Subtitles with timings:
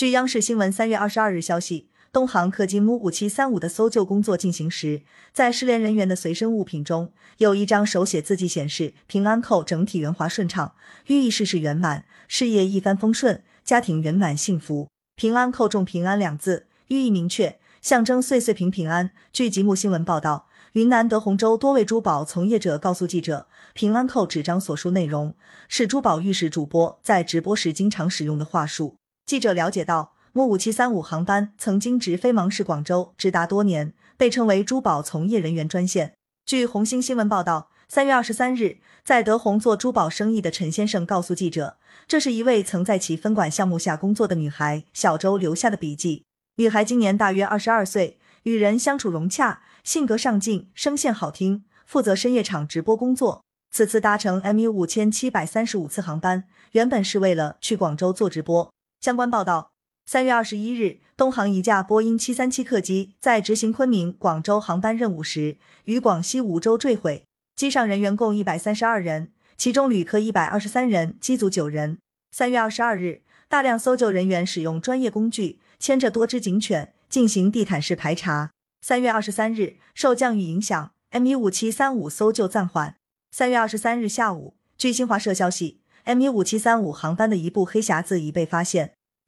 [0.00, 10.72] 据央视新闻三月二十二日消息，东航客机 MU 五七三五的搜救工作进行时，在失联人员的随身物品中有一张手写字迹，显示平安扣整体圆滑顺畅，
[11.08, 14.88] 寓意事事圆满，事业一帆风顺，家庭圆满幸福。
[15.16, 19.10] 平安扣中平安两字，寓意明确，象征岁岁平平安。
[19.30, 20.46] 据吉木新闻报道。
[20.72, 25.34] 云南德宏州多位珠宝从业者告诉记者，平安扣纸张所述内容
[25.68, 28.94] 是珠宝玉石主播在直播时经常使用的话术。
[29.30, 36.14] 记者了解到，木五七三五航班曾经直飞芒市广州，直达多年，被称为珠宝从业人员专线。
[36.44, 41.76] 据红星新闻报道，三月二十三日，在德宏做珠宝生意的陈先生告诉记者，
[42.08, 46.24] 这是一位曾在其分管项目下工作的女孩小周留下的笔记。
[46.56, 48.18] 女孩今年大约二十二岁。
[48.42, 53.44] 与人相处融洽，性格上进，声线好听，负责深夜场直播工作。
[53.70, 58.72] 此次搭乘 MU 五千七百三十五次航班，原本是为了去广州做直播。
[59.00, 59.72] 相关报道：
[60.04, 67.24] 三月二十一日，东航一架波音七三七客机在执行昆明广州航班任务时，于广西梧州坠毁，
[67.56, 71.98] 机上人员共一百三十二人，其中旅客一百二十三人，机组九人。
[72.30, 76.92] 三月二十二日，大量搜救人员使用专业工具，牵着多只警犬。
[77.08, 78.52] 进行地毯式排查。
[78.82, 82.94] 三月二十三日，受降雨影响，M 一五七三五搜救暂缓。
[83.32, 88.92] 三月二十三日下午，据新华社消息，M 一五七三五航班的一部黑匣子已被发现。